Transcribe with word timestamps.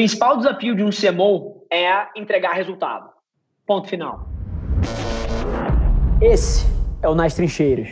principal 0.00 0.38
desafio 0.38 0.74
de 0.74 0.82
um 0.82 0.88
CMO 0.88 1.66
é 1.70 2.06
entregar 2.16 2.52
resultado. 2.52 3.10
Ponto 3.66 3.86
final. 3.86 4.30
Esse 6.22 6.66
é 7.02 7.08
o 7.10 7.14
Nas 7.14 7.34
Trincheiras. 7.34 7.90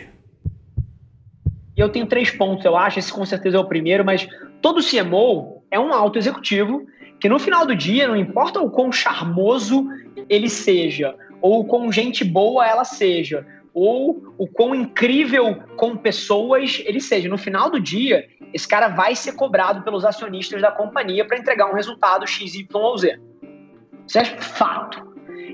E 1.77 1.81
eu 1.81 1.91
tenho 1.91 2.07
três 2.07 2.31
pontos, 2.31 2.65
eu 2.65 2.75
acho. 2.79 2.99
Esse 2.99 3.13
com 3.13 3.27
certeza 3.27 3.59
é 3.59 3.61
o 3.61 3.67
primeiro, 3.67 4.07
mas 4.07 4.27
todo 4.63 4.81
CMO 4.83 5.63
é 5.71 5.79
um 5.79 5.93
alto 5.93 6.17
executivo 6.17 6.87
que 7.21 7.29
no 7.29 7.39
final 7.39 7.67
do 7.67 7.77
dia, 7.77 8.09
não 8.09 8.17
importa 8.17 8.59
o 8.59 8.71
quão 8.71 8.91
charmoso 8.91 9.87
ele 10.31 10.49
seja, 10.49 11.15
ou 11.43 11.61
o 11.61 11.65
quão 11.67 11.93
gente 11.93 12.25
boa 12.25 12.67
ela 12.67 12.85
seja, 12.85 13.47
ou 13.79 14.35
o 14.37 14.47
quão 14.47 14.75
incrível 14.75 15.57
com 15.77 15.97
pessoas 15.97 16.83
ele 16.85 17.01
seja, 17.01 17.29
no 17.29 17.39
final 17.39 17.71
do 17.71 17.81
dia, 17.81 18.29
esse 18.53 18.67
cara 18.67 18.89
vai 18.89 19.15
ser 19.15 19.33
cobrado 19.33 19.83
pelos 19.83 20.05
acionistas 20.05 20.61
da 20.61 20.71
companhia 20.71 21.25
para 21.25 21.39
entregar 21.39 21.71
um 21.71 21.75
resultado 21.75 22.27
X, 22.27 22.55
Y 22.55 22.67
ou 22.73 22.99
Z. 22.99 23.21
Isso 24.07 24.19
é 24.19 24.25
fato. 24.25 25.09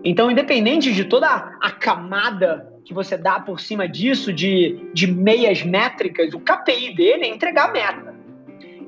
Então, 0.05 0.31
independente 0.31 0.93
de 0.93 1.05
toda 1.05 1.29
a 1.61 1.71
camada 1.71 2.73
que 2.85 2.93
você 2.93 3.17
dá 3.17 3.41
por 3.41 3.59
cima 3.61 3.89
disso, 3.89 4.33
de, 4.33 4.91
de 4.93 5.07
meias 5.07 5.63
métricas, 5.63 6.35
o 6.35 6.41
KPI 6.41 6.95
dele 6.95 7.25
é 7.25 7.29
entregar 7.29 7.71
a 7.71 7.73
meta. 7.73 8.15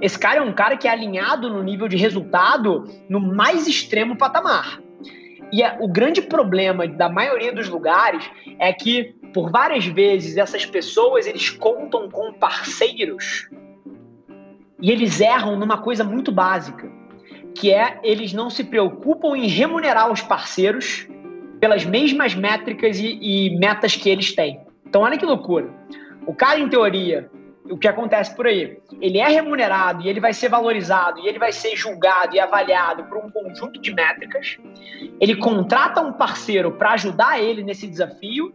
Esse 0.00 0.18
cara 0.18 0.38
é 0.38 0.42
um 0.42 0.52
cara 0.52 0.77
que 0.77 0.86
é 0.86 0.91
alinhado 0.91 1.48
no 1.48 1.62
nível 1.62 1.88
de 1.88 1.96
resultado 1.96 2.84
no 3.08 3.18
mais 3.18 3.66
extremo 3.66 4.16
patamar. 4.16 4.80
E 5.52 5.62
é, 5.62 5.77
o 5.80 5.88
grande 5.88 6.20
problema 6.20 6.86
da 6.86 7.08
maioria 7.08 7.52
dos 7.52 7.68
lugares 7.68 8.28
é 8.58 8.72
que, 8.72 9.14
por 9.32 9.50
várias 9.50 9.86
vezes, 9.86 10.36
essas 10.36 10.64
pessoas 10.64 11.26
eles 11.26 11.50
contam 11.50 12.10
com 12.10 12.32
parceiros 12.32 13.48
e 14.80 14.90
eles 14.90 15.20
erram 15.20 15.58
numa 15.58 15.78
coisa 15.78 16.04
muito 16.04 16.30
básica, 16.30 16.90
que 17.54 17.72
é 17.72 17.98
eles 18.02 18.32
não 18.32 18.50
se 18.50 18.64
preocupam 18.64 19.36
em 19.36 19.46
remunerar 19.46 20.10
os 20.10 20.20
parceiros 20.20 21.06
pelas 21.60 21.84
mesmas 21.84 22.34
métricas 22.34 22.98
e, 22.98 23.18
e 23.20 23.58
metas 23.58 23.96
que 23.96 24.08
eles 24.08 24.34
têm. 24.34 24.60
Então, 24.86 25.02
olha 25.02 25.18
que 25.18 25.24
loucura. 25.24 25.70
O 26.27 26.34
cara, 26.34 26.58
em 26.58 26.68
teoria, 26.68 27.30
o 27.70 27.77
que 27.77 27.88
acontece 27.88 28.34
por 28.34 28.46
aí. 28.46 28.78
Ele 29.00 29.18
é 29.18 29.28
remunerado 29.28 30.02
e 30.02 30.08
ele 30.08 30.20
vai 30.20 30.33
ser 30.33 30.48
valorizado 30.48 31.20
e 31.20 31.28
ele 31.28 31.38
vai 31.38 31.52
ser 31.52 31.74
julgado 31.77 32.34
e 32.34 32.40
avaliado 32.40 33.05
por 33.05 33.18
um 33.18 33.30
conjunto 33.30 33.80
de 33.80 33.92
métricas. 33.92 34.58
Ele 35.20 35.36
contrata 35.36 36.00
um 36.00 36.12
parceiro 36.12 36.72
para 36.72 36.92
ajudar 36.92 37.40
ele 37.42 37.62
nesse 37.62 37.86
desafio, 37.86 38.52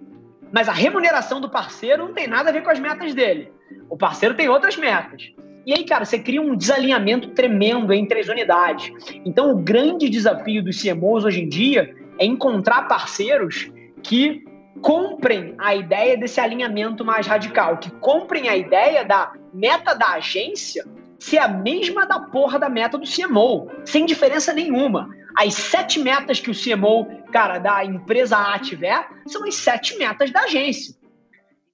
mas 0.52 0.68
a 0.68 0.74
remuneração 0.74 1.40
do 1.40 1.50
parceiro 1.50 2.06
não 2.06 2.14
tem 2.14 2.28
nada 2.28 2.50
a 2.50 2.54
ver 2.54 2.64
com 2.64 2.70
as 2.70 2.80
metas 2.80 3.14
dele. 3.14 3.52
O 3.90 3.98
parceiro 3.98 4.36
tem 4.36 4.50
outras 4.50 4.78
metas. 4.78 5.32
E 5.66 5.74
aí, 5.74 5.84
cara, 5.86 6.06
você 6.06 6.18
cria 6.18 6.42
um 6.42 6.56
desalinhamento 6.56 7.30
tremendo 7.30 7.94
entre 7.94 8.20
as 8.20 8.28
unidades. 8.28 8.92
Então, 9.24 9.52
o 9.52 9.58
grande 9.58 10.10
desafio 10.10 10.64
dos 10.64 10.82
CMOs 10.82 11.24
hoje 11.24 11.42
em 11.42 11.48
dia 11.48 11.96
é 12.18 12.26
encontrar 12.26 12.88
parceiros 12.88 13.72
que 14.02 14.44
comprem 14.82 15.54
a 15.60 15.76
ideia 15.76 16.18
desse 16.18 16.40
alinhamento 16.40 17.06
mais 17.06 17.28
radical, 17.28 17.78
que 17.78 17.92
comprem 17.92 18.50
a 18.50 18.58
ideia 18.58 19.06
da 19.06 19.32
meta 19.54 19.94
da 19.94 20.14
agência 20.14 20.84
ser 21.20 21.38
a 21.38 21.48
mesma 21.48 22.08
da 22.08 22.20
porra 22.20 22.58
da 22.58 22.68
meta 22.68 22.98
do 22.98 23.06
CMO, 23.06 23.70
sem 23.86 24.08
diferença 24.08 24.52
nenhuma. 24.52 25.08
As 25.36 25.54
sete 25.54 26.00
metas 26.00 26.40
que 26.40 26.52
o 26.52 26.54
CMO, 26.54 27.24
cara, 27.32 27.60
da 27.60 27.84
empresa 27.84 28.38
A 28.38 28.60
tiver, 28.60 29.08
são 29.26 29.46
as 29.46 29.56
sete 29.56 29.98
metas 29.98 30.32
da 30.32 30.42
agência. 30.42 30.96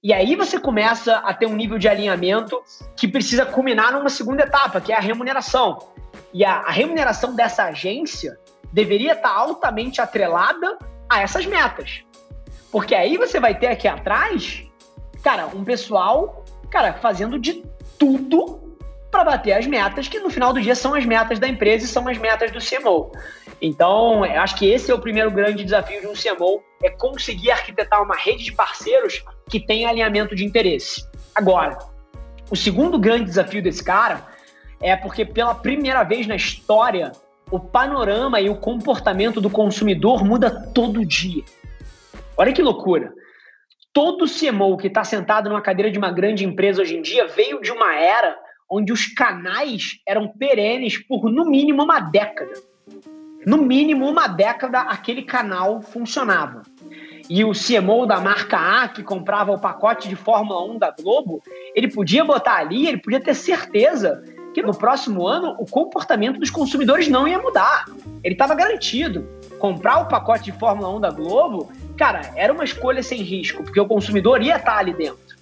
E 0.02 0.12
aí 0.12 0.36
você 0.36 0.60
começa 0.60 1.16
a 1.16 1.34
ter 1.34 1.46
um 1.46 1.56
nível 1.56 1.78
de 1.78 1.88
alinhamento 1.88 2.60
que 2.96 3.08
precisa 3.08 3.44
culminar 3.44 3.92
numa 3.92 4.08
segunda 4.08 4.44
etapa, 4.44 4.80
que 4.80 4.92
é 4.92 4.96
a 4.96 5.00
remuneração. 5.00 5.78
E 6.32 6.44
a, 6.44 6.58
a 6.58 6.70
remuneração 6.70 7.34
dessa 7.34 7.64
agência 7.64 8.38
deveria 8.72 9.12
estar 9.12 9.30
altamente 9.30 10.00
atrelada 10.00 10.78
a 11.08 11.20
essas 11.20 11.46
metas. 11.46 12.04
Porque 12.70 12.94
aí 12.94 13.16
você 13.16 13.40
vai 13.40 13.58
ter 13.58 13.68
aqui 13.68 13.88
atrás, 13.88 14.64
cara, 15.22 15.46
um 15.48 15.64
pessoal, 15.64 16.44
cara, 16.70 16.92
fazendo 16.94 17.38
de 17.38 17.64
tudo 17.98 18.76
para 19.10 19.24
bater 19.24 19.52
as 19.52 19.66
metas, 19.66 20.06
que 20.06 20.20
no 20.20 20.30
final 20.30 20.52
do 20.52 20.60
dia 20.60 20.74
são 20.74 20.94
as 20.94 21.04
metas 21.04 21.38
da 21.38 21.48
empresa 21.48 21.86
e 21.86 21.88
são 21.88 22.06
as 22.06 22.18
metas 22.18 22.52
do 22.52 22.58
CMO. 22.60 23.10
Então, 23.60 24.22
acho 24.22 24.56
que 24.56 24.70
esse 24.70 24.90
é 24.90 24.94
o 24.94 25.00
primeiro 25.00 25.30
grande 25.30 25.64
desafio 25.64 26.00
de 26.00 26.06
um 26.06 26.12
CMO, 26.12 26.62
é 26.82 26.90
conseguir 26.90 27.50
arquitetar 27.50 28.02
uma 28.02 28.16
rede 28.16 28.44
de 28.44 28.52
parceiros 28.52 29.24
que 29.48 29.58
tenha 29.58 29.88
alinhamento 29.88 30.34
de 30.34 30.44
interesse. 30.44 31.04
Agora, 31.34 31.78
o 32.50 32.56
segundo 32.56 32.98
grande 32.98 33.24
desafio 33.24 33.62
desse 33.62 33.82
cara 33.82 34.26
é 34.80 34.96
porque 34.96 35.24
pela 35.24 35.54
primeira 35.54 36.04
vez 36.04 36.26
na 36.26 36.36
história, 36.36 37.12
o 37.50 37.58
panorama 37.58 38.40
e 38.40 38.48
o 38.48 38.56
comportamento 38.56 39.40
do 39.40 39.50
consumidor 39.50 40.24
muda 40.24 40.50
todo 40.72 41.04
dia. 41.04 41.42
Olha 42.36 42.52
que 42.52 42.62
loucura. 42.62 43.12
Todo 43.92 44.26
CMO 44.28 44.76
que 44.76 44.86
está 44.86 45.02
sentado 45.02 45.48
numa 45.48 45.60
cadeira 45.60 45.90
de 45.90 45.98
uma 45.98 46.12
grande 46.12 46.44
empresa 46.44 46.82
hoje 46.82 46.96
em 46.96 47.02
dia 47.02 47.26
veio 47.26 47.60
de 47.60 47.72
uma 47.72 47.96
era 47.96 48.38
onde 48.70 48.92
os 48.92 49.06
canais 49.06 49.98
eram 50.06 50.28
perenes 50.28 50.98
por 50.98 51.30
no 51.30 51.46
mínimo 51.46 51.82
uma 51.82 51.98
década. 51.98 52.52
No 53.46 53.58
mínimo 53.58 54.08
uma 54.08 54.26
década 54.26 54.80
aquele 54.80 55.22
canal 55.22 55.80
funcionava. 55.80 56.62
E 57.28 57.44
o 57.44 57.52
CMO 57.52 58.06
da 58.06 58.20
marca 58.20 58.56
A, 58.56 58.88
que 58.88 59.02
comprava 59.02 59.52
o 59.52 59.60
pacote 59.60 60.08
de 60.08 60.16
Fórmula 60.16 60.64
1 60.72 60.78
da 60.78 60.90
Globo, 60.90 61.42
ele 61.74 61.88
podia 61.88 62.24
botar 62.24 62.56
ali, 62.56 62.86
ele 62.86 62.98
podia 62.98 63.20
ter 63.20 63.34
certeza 63.34 64.22
que 64.54 64.62
no 64.62 64.76
próximo 64.76 65.26
ano 65.26 65.54
o 65.58 65.66
comportamento 65.66 66.38
dos 66.38 66.50
consumidores 66.50 67.08
não 67.08 67.28
ia 67.28 67.38
mudar. 67.38 67.84
Ele 68.24 68.34
estava 68.34 68.54
garantido. 68.54 69.28
Comprar 69.58 69.98
o 69.98 70.08
pacote 70.08 70.44
de 70.44 70.52
Fórmula 70.52 70.88
1 70.96 71.00
da 71.00 71.10
Globo 71.10 71.68
cara, 71.98 72.32
era 72.36 72.52
uma 72.52 72.64
escolha 72.64 73.02
sem 73.02 73.20
risco, 73.22 73.64
porque 73.64 73.80
o 73.80 73.86
consumidor 73.86 74.40
ia 74.40 74.56
estar 74.56 74.78
ali 74.78 74.94
dentro. 74.94 75.36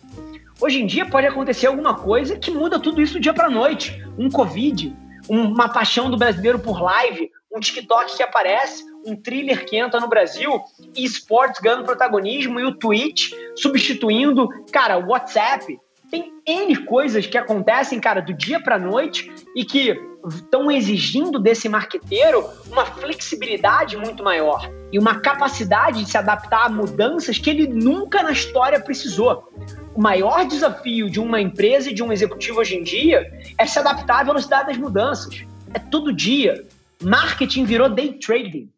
Hoje 0.59 0.83
em 0.83 0.87
dia 0.87 1.05
pode 1.05 1.27
acontecer 1.27 1.67
alguma 1.67 1.95
coisa 1.95 2.37
que 2.37 2.51
muda 2.51 2.81
tudo 2.81 3.03
isso 3.03 3.13
do 3.13 3.21
dia 3.21 3.35
para 3.35 3.51
noite. 3.51 4.03
Um 4.19 4.31
Covid, 4.31 4.97
uma 5.29 5.69
paixão 5.69 6.11
do 6.11 6.17
brasileiro 6.17 6.59
por 6.59 6.81
live, 6.81 7.31
um 7.57 7.61
TikTok 7.61 8.17
que 8.17 8.23
aparece, 8.23 8.85
um 9.05 9.17
thriller 9.17 9.65
que 9.65 9.77
entra 9.77 9.99
no 9.99 10.09
Brasil, 10.09 10.63
e 10.95 11.05
esportes 11.05 11.61
ganhando 11.61 11.85
protagonismo 11.85 12.61
e 12.61 12.65
o 12.65 12.75
Twitch 12.75 13.33
substituindo, 13.57 14.49
cara, 14.71 14.99
o 14.99 15.09
WhatsApp. 15.09 15.79
Tem 16.11 16.33
N 16.47 16.77
coisas 16.85 17.27
que 17.27 17.37
acontecem, 17.37 17.99
cara, 17.99 18.21
do 18.21 18.33
dia 18.33 18.61
para 18.61 18.79
noite 18.79 19.33
e 19.57 19.65
que 19.65 19.99
estão 20.29 20.71
exigindo 20.71 21.39
desse 21.39 21.69
marqueteiro 21.69 22.45
uma 22.71 22.85
flexibilidade 22.85 23.97
muito 23.97 24.23
maior 24.23 24.71
e 24.93 24.99
uma 24.99 25.21
capacidade 25.21 26.05
de 26.05 26.11
se 26.11 26.17
adaptar 26.17 26.67
a 26.67 26.69
mudanças 26.69 27.39
que 27.39 27.51
ele 27.51 27.67
nunca 27.67 28.23
na 28.23 28.31
história 28.31 28.79
precisou. 28.79 29.53
O 29.95 30.01
maior 30.01 30.47
desafio 30.47 31.11
de 31.11 31.19
uma 31.19 31.41
empresa 31.41 31.91
e 31.91 31.95
de 31.95 32.03
um 32.03 32.13
executivo 32.13 32.61
hoje 32.61 32.77
em 32.77 32.83
dia 32.83 33.33
é 33.59 33.67
se 33.67 33.79
adaptar 33.79 34.21
à 34.21 34.25
velocidade 34.25 34.69
das 34.69 34.77
mudanças. 34.77 35.45
É 35.75 35.79
todo 35.79 36.13
dia. 36.13 36.67
Marketing 37.03 37.65
virou 37.65 37.89
day 37.89 38.19
trading. 38.19 38.71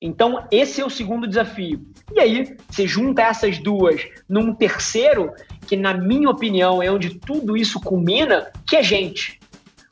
Então, 0.00 0.46
esse 0.50 0.80
é 0.80 0.84
o 0.84 0.90
segundo 0.90 1.26
desafio. 1.26 1.86
E 2.12 2.20
aí, 2.20 2.56
você 2.68 2.86
junta 2.86 3.22
essas 3.22 3.58
duas 3.58 4.02
num 4.28 4.54
terceiro, 4.54 5.32
que, 5.66 5.76
na 5.76 5.94
minha 5.94 6.28
opinião, 6.28 6.82
é 6.82 6.90
onde 6.90 7.14
tudo 7.18 7.56
isso 7.56 7.80
culmina, 7.80 8.52
que 8.66 8.76
é 8.76 8.82
gente. 8.82 9.40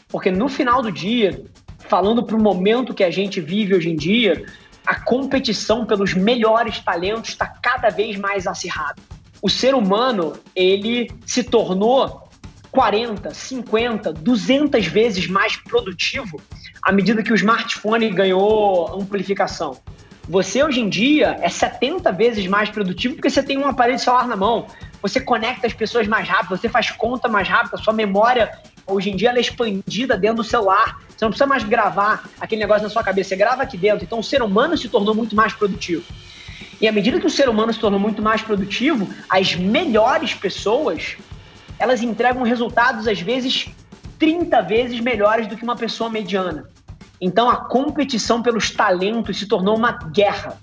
Porque 0.08 0.30
no 0.30 0.48
final 0.48 0.82
do 0.82 0.92
dia, 0.92 1.42
falando 1.78 2.22
para 2.22 2.36
o 2.36 2.42
momento 2.42 2.92
que 2.92 3.04
a 3.04 3.10
gente 3.10 3.40
vive 3.40 3.74
hoje 3.74 3.90
em 3.90 3.96
dia, 3.96 4.44
a 4.84 5.00
competição 5.00 5.86
pelos 5.86 6.12
melhores 6.12 6.80
talentos 6.80 7.30
está 7.30 7.46
cada 7.46 7.88
vez 7.88 8.16
mais 8.18 8.46
acirrada. 8.46 9.00
O 9.40 9.48
ser 9.48 9.74
humano, 9.74 10.34
ele 10.54 11.10
se 11.24 11.42
tornou 11.42 12.28
40, 12.70 13.32
50, 13.32 14.12
200 14.12 14.86
vezes 14.86 15.26
mais 15.26 15.56
produtivo 15.56 16.40
à 16.82 16.92
medida 16.92 17.22
que 17.22 17.32
o 17.32 17.34
smartphone 17.34 18.08
ganhou 18.10 19.00
amplificação. 19.00 19.78
Você 20.28 20.62
hoje 20.62 20.80
em 20.80 20.88
dia 20.88 21.36
é 21.40 21.48
70 21.48 22.10
vezes 22.12 22.46
mais 22.46 22.68
produtivo 22.70 23.14
porque 23.14 23.30
você 23.30 23.42
tem 23.42 23.58
um 23.58 23.66
aparelho 23.66 23.98
celular 23.98 24.26
na 24.26 24.36
mão. 24.36 24.66
Você 25.00 25.20
conecta 25.20 25.66
as 25.66 25.72
pessoas 25.72 26.06
mais 26.06 26.28
rápido, 26.28 26.56
você 26.56 26.68
faz 26.68 26.90
conta 26.90 27.28
mais 27.28 27.48
rápido, 27.48 27.74
a 27.74 27.78
sua 27.78 27.92
memória 27.92 28.50
Hoje 28.86 29.10
em 29.10 29.16
dia 29.16 29.28
ela 29.28 29.38
é 29.38 29.40
expandida 29.40 30.16
dentro 30.16 30.38
do 30.38 30.44
celular. 30.44 31.00
Você 31.08 31.24
não 31.24 31.30
precisa 31.30 31.46
mais 31.46 31.62
gravar 31.62 32.28
aquele 32.40 32.60
negócio 32.60 32.82
na 32.82 32.90
sua 32.90 33.02
cabeça, 33.02 33.30
você 33.30 33.36
grava 33.36 33.62
aqui 33.62 33.76
dentro. 33.76 34.04
Então 34.04 34.18
o 34.18 34.24
ser 34.24 34.42
humano 34.42 34.76
se 34.76 34.88
tornou 34.88 35.14
muito 35.14 35.36
mais 35.36 35.52
produtivo. 35.52 36.02
E 36.80 36.88
à 36.88 36.92
medida 36.92 37.20
que 37.20 37.26
o 37.26 37.30
ser 37.30 37.48
humano 37.48 37.72
se 37.72 37.78
tornou 37.78 38.00
muito 38.00 38.20
mais 38.20 38.42
produtivo, 38.42 39.08
as 39.28 39.54
melhores 39.54 40.34
pessoas, 40.34 41.16
elas 41.78 42.02
entregam 42.02 42.42
resultados 42.42 43.06
às 43.06 43.20
vezes 43.20 43.68
30 44.18 44.60
vezes 44.62 45.00
melhores 45.00 45.46
do 45.46 45.56
que 45.56 45.62
uma 45.62 45.76
pessoa 45.76 46.10
mediana. 46.10 46.68
Então 47.22 47.48
a 47.48 47.56
competição 47.56 48.42
pelos 48.42 48.72
talentos 48.72 49.38
se 49.38 49.46
tornou 49.46 49.76
uma 49.76 49.92
guerra. 49.92 50.58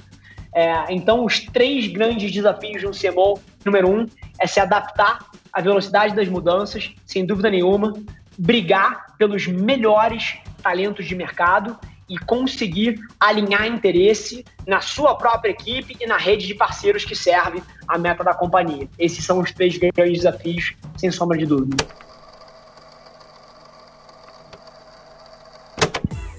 É, 0.53 0.93
então 0.93 1.23
os 1.23 1.39
três 1.39 1.87
grandes 1.87 2.29
desafios 2.33 2.81
de 2.81 2.87
um 2.87 2.91
CMO, 2.91 3.39
número 3.63 3.89
um, 3.89 4.05
é 4.37 4.45
se 4.45 4.59
adaptar 4.59 5.19
à 5.53 5.61
velocidade 5.61 6.13
das 6.13 6.27
mudanças, 6.27 6.91
sem 7.05 7.25
dúvida 7.25 7.49
nenhuma, 7.49 7.93
brigar 8.37 9.15
pelos 9.17 9.47
melhores 9.47 10.37
talentos 10.61 11.05
de 11.05 11.15
mercado 11.15 11.79
e 12.09 12.17
conseguir 12.17 12.99
alinhar 13.17 13.65
interesse 13.65 14.43
na 14.67 14.81
sua 14.81 15.15
própria 15.15 15.51
equipe 15.51 15.95
e 15.97 16.05
na 16.05 16.17
rede 16.17 16.45
de 16.45 16.55
parceiros 16.55 17.05
que 17.05 17.15
serve 17.15 17.63
a 17.87 17.97
meta 17.97 18.21
da 18.21 18.33
companhia. 18.33 18.89
Esses 18.97 19.23
são 19.23 19.39
os 19.39 19.53
três 19.53 19.77
grandes 19.77 20.23
desafios, 20.23 20.73
sem 20.97 21.09
sombra 21.09 21.37
de 21.37 21.45
dúvida. 21.45 21.85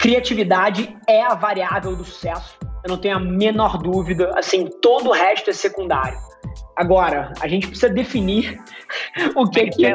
Criatividade 0.00 0.96
é 1.06 1.22
a 1.22 1.34
variável 1.34 1.94
do 1.94 2.04
sucesso. 2.04 2.58
Eu 2.82 2.88
não 2.88 2.96
tenho 2.96 3.16
a 3.16 3.20
menor 3.20 3.76
dúvida. 3.76 4.32
Assim, 4.34 4.66
todo 4.80 5.10
o 5.10 5.12
resto 5.12 5.50
é 5.50 5.52
secundário. 5.52 6.18
Agora, 6.74 7.34
a 7.38 7.46
gente 7.46 7.66
precisa 7.66 7.92
definir 7.92 8.58
o 9.36 9.46
que 9.50 9.66
que, 9.66 9.84
é. 9.84 9.94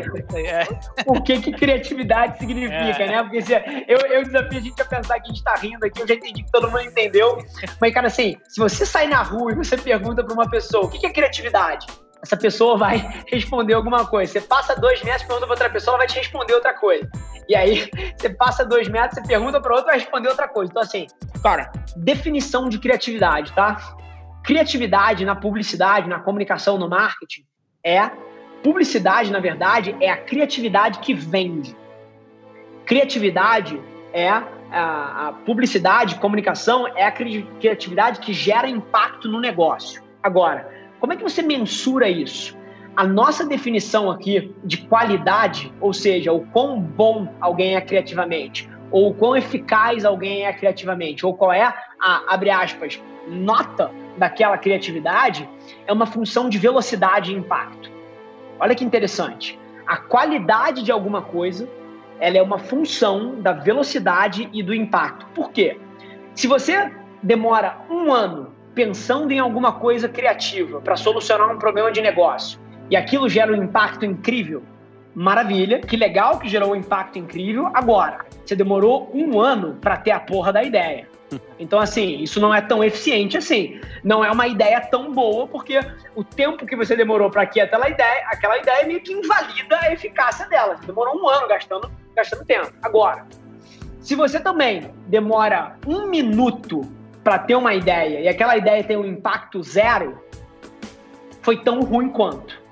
o 1.08 1.24
que, 1.24 1.42
que 1.42 1.52
criatividade 1.52 2.38
significa, 2.38 3.04
é. 3.04 3.08
né? 3.08 3.24
Porque 3.24 3.42
se, 3.42 3.54
eu, 3.88 3.98
eu 3.98 4.24
desafio 4.24 4.60
a 4.60 4.62
gente 4.62 4.80
a 4.80 4.86
pensar 4.86 5.20
que 5.20 5.32
a 5.32 5.34
gente 5.34 5.44
tá 5.44 5.56
rindo 5.56 5.84
aqui, 5.84 6.00
eu 6.00 6.08
já 6.08 6.14
entendi 6.14 6.44
que 6.44 6.52
todo 6.52 6.70
mundo 6.70 6.82
entendeu. 6.82 7.40
Mas, 7.82 7.92
cara, 7.92 8.06
assim, 8.06 8.38
se 8.48 8.60
você 8.60 8.86
sai 8.86 9.08
na 9.08 9.24
rua 9.24 9.54
e 9.54 9.56
você 9.56 9.76
pergunta 9.76 10.24
para 10.24 10.34
uma 10.36 10.48
pessoa 10.48 10.86
o 10.86 10.90
que, 10.90 11.00
que 11.00 11.08
é 11.08 11.10
criatividade, 11.12 11.88
essa 12.22 12.38
pessoa 12.38 12.78
vai 12.78 12.98
responder 13.28 13.74
alguma 13.74 14.06
coisa. 14.06 14.34
Você 14.34 14.42
passa 14.42 14.76
dois 14.76 15.02
metros, 15.02 15.24
pergunta 15.24 15.48
para 15.48 15.54
outra 15.54 15.70
pessoa, 15.72 15.94
ela 15.94 16.00
vai 16.00 16.08
te 16.08 16.18
responder 16.18 16.54
outra 16.54 16.76
coisa. 16.76 17.10
E 17.48 17.56
aí, 17.56 17.90
você 18.18 18.30
passa 18.30 18.66
dois 18.66 18.88
metros, 18.88 19.16
você 19.16 19.28
pergunta 19.28 19.60
para 19.60 19.74
outra, 19.74 19.92
vai 19.92 20.00
responder 20.00 20.30
outra 20.30 20.48
coisa. 20.48 20.72
Então, 20.72 20.84
assim, 20.84 21.08
cara, 21.42 21.72
definição 21.96 22.70
de 22.70 22.80
criatividade, 22.80 23.52
tá? 23.54 23.78
Criatividade 24.44 25.26
na 25.26 25.36
publicidade, 25.36 26.08
na 26.08 26.20
comunicação, 26.20 26.78
no 26.78 26.90
marketing, 26.90 27.46
é. 27.84 28.10
Publicidade, 28.64 29.32
na 29.32 29.40
verdade, 29.40 29.96
é 30.02 30.10
a 30.10 30.18
criatividade 30.18 31.00
que 31.00 31.14
vende. 31.14 31.76
Criatividade 32.86 33.80
é 34.12 34.30
a, 34.30 34.44
a 35.28 35.34
publicidade, 35.46 36.16
comunicação 36.16 36.88
é 36.88 37.06
a 37.06 37.12
criatividade 37.12 38.20
que 38.20 38.34
gera 38.34 38.68
impacto 38.68 39.28
no 39.28 39.40
negócio. 39.40 40.04
Agora, 40.22 40.70
como 41.00 41.14
é 41.14 41.16
que 41.16 41.24
você 41.24 41.42
mensura 41.42 42.10
isso? 42.10 42.58
A 42.96 43.06
nossa 43.06 43.46
definição 43.46 44.10
aqui 44.10 44.56
de 44.64 44.78
qualidade, 44.78 45.74
ou 45.82 45.94
seja, 45.94 46.32
o 46.32 46.46
quão 46.48 46.80
bom 46.80 47.28
alguém 47.42 47.76
é 47.76 47.82
criativamente, 47.82 48.70
ou 48.90 49.10
o 49.10 49.14
quão 49.14 49.36
eficaz 49.36 50.06
alguém 50.06 50.46
é 50.46 50.54
criativamente, 50.54 51.26
ou 51.26 51.34
qual 51.34 51.52
é 51.52 51.62
a, 51.62 52.34
abre 52.34 52.50
aspas, 52.50 53.04
nota 53.28 53.92
daquela 54.18 54.58
criatividade, 54.58 55.50
é 55.86 55.92
uma 55.92 56.06
função 56.06 56.48
de 56.48 56.58
velocidade 56.58 57.34
e 57.34 57.36
impacto. 57.36 57.92
Olha 58.58 58.74
que 58.74 58.86
interessante. 58.86 59.60
A 59.86 59.98
qualidade 59.98 60.82
de 60.82 60.92
alguma 60.92 61.22
coisa, 61.22 61.68
ela 62.18 62.38
é 62.38 62.42
uma 62.42 62.60
função 62.60 63.42
da 63.42 63.52
velocidade 63.52 64.50
e 64.54 64.64
do 64.64 64.74
impacto. 64.74 65.26
Por 65.36 65.52
quê? 65.52 65.78
Se 66.34 66.48
você 66.48 66.94
demora 67.22 67.78
um 67.90 68.10
ano 68.10 68.56
pensando 68.74 69.34
em 69.34 69.40
alguma 69.40 69.74
coisa 69.74 70.08
criativa 70.08 70.80
para 70.80 70.96
solucionar 70.96 71.54
um 71.54 71.60
problema 71.60 71.92
de 71.92 72.02
negócio 72.02 72.64
e 72.90 72.96
aquilo 72.96 73.28
gera 73.28 73.52
um 73.52 73.56
impacto 73.56 74.06
incrível, 74.06 74.64
maravilha, 75.14 75.80
que 75.80 75.96
legal 75.96 76.40
que 76.40 76.50
gerou 76.50 76.72
um 76.72 76.76
impacto 76.76 77.18
incrível. 77.18 77.70
Agora, 77.74 78.26
você 78.46 78.56
demorou 78.56 79.10
um 79.14 79.40
ano 79.40 79.76
para 79.82 79.98
ter 79.98 80.12
a 80.12 80.20
porra 80.20 80.52
da 80.52 80.64
ideia. 80.64 81.08
Então, 81.58 81.80
assim, 81.80 82.18
isso 82.22 82.40
não 82.40 82.54
é 82.54 82.62
tão 82.62 82.84
eficiente 82.84 83.38
assim. 83.38 83.80
Não 84.04 84.24
é 84.24 84.30
uma 84.30 84.46
ideia 84.46 84.80
tão 84.82 85.12
boa, 85.12 85.48
porque 85.48 85.80
o 86.14 86.24
tempo 86.24 86.66
que 86.66 86.76
você 86.76 86.96
demorou 86.96 87.32
para 87.32 87.46
que 87.46 87.60
aquela 87.60 87.90
ideia, 87.90 88.26
aquela 88.28 88.58
ideia 88.58 88.86
meio 88.86 89.02
que 89.02 89.14
invalida 89.14 89.78
a 89.82 89.92
eficácia 89.92 90.48
dela. 90.48 90.76
Você 90.76 90.86
demorou 90.86 91.20
um 91.20 91.28
ano 91.28 91.48
gastando, 91.48 91.90
gastando 92.14 92.46
tempo. 92.46 92.72
Agora, 92.84 93.26
se 94.00 94.16
você 94.16 94.40
também 94.40 94.92
demora 95.08 95.78
um 95.88 96.08
minuto 96.08 96.82
para 97.24 97.40
ter 97.40 97.56
uma 97.56 97.74
ideia 97.74 98.20
e 98.20 98.28
aquela 98.28 98.56
ideia 98.56 98.84
tem 98.84 98.98
um 98.98 99.06
impacto 99.06 99.64
zero, 99.64 100.22
foi 101.42 101.58
tão 101.58 101.82
ruim 101.82 102.10
quanto. 102.10 102.65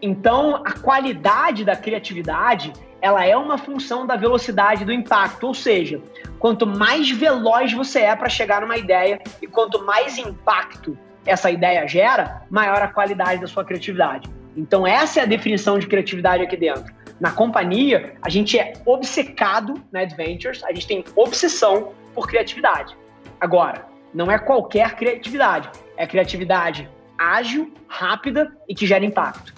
Então, 0.00 0.62
a 0.64 0.72
qualidade 0.72 1.64
da 1.64 1.74
criatividade, 1.74 2.72
ela 3.00 3.24
é 3.24 3.36
uma 3.36 3.58
função 3.58 4.06
da 4.06 4.16
velocidade 4.16 4.84
do 4.84 4.92
impacto, 4.92 5.46
ou 5.48 5.54
seja, 5.54 6.00
quanto 6.38 6.66
mais 6.66 7.10
veloz 7.10 7.72
você 7.72 8.00
é 8.00 8.14
para 8.14 8.28
chegar 8.28 8.60
numa 8.60 8.76
ideia 8.76 9.20
e 9.42 9.46
quanto 9.46 9.84
mais 9.84 10.16
impacto 10.18 10.96
essa 11.26 11.50
ideia 11.50 11.86
gera, 11.86 12.42
maior 12.48 12.80
a 12.80 12.88
qualidade 12.88 13.40
da 13.40 13.46
sua 13.46 13.64
criatividade. 13.64 14.30
Então, 14.56 14.86
essa 14.86 15.20
é 15.20 15.22
a 15.24 15.26
definição 15.26 15.78
de 15.78 15.86
criatividade 15.86 16.42
aqui 16.42 16.56
dentro. 16.56 16.92
Na 17.20 17.32
companhia, 17.32 18.14
a 18.22 18.28
gente 18.28 18.58
é 18.58 18.72
obcecado 18.86 19.74
na 19.92 20.00
Adventures, 20.00 20.62
a 20.64 20.72
gente 20.72 20.86
tem 20.86 21.04
obsessão 21.16 21.92
por 22.14 22.26
criatividade. 22.28 22.96
Agora, 23.40 23.86
não 24.14 24.30
é 24.30 24.38
qualquer 24.38 24.94
criatividade, 24.94 25.70
é 25.96 26.06
criatividade 26.06 26.88
ágil, 27.18 27.72
rápida 27.88 28.56
e 28.68 28.74
que 28.74 28.86
gera 28.86 29.04
impacto. 29.04 29.57